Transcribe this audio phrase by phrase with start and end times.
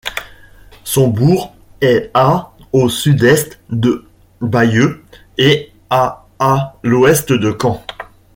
[0.83, 4.03] Son bourg est à au sud-est de
[4.41, 5.03] Bayeux
[5.37, 7.85] et à à l'ouest de Caen.